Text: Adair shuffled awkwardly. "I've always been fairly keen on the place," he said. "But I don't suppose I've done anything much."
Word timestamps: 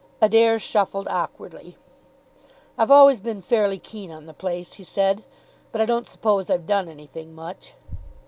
Adair 0.19 0.57
shuffled 0.57 1.07
awkwardly. 1.09 1.77
"I've 2.75 2.89
always 2.89 3.19
been 3.19 3.43
fairly 3.43 3.77
keen 3.77 4.09
on 4.11 4.25
the 4.25 4.33
place," 4.33 4.73
he 4.73 4.83
said. 4.83 5.21
"But 5.71 5.79
I 5.79 5.85
don't 5.85 6.07
suppose 6.07 6.49
I've 6.49 6.65
done 6.65 6.89
anything 6.89 7.35
much." 7.35 7.75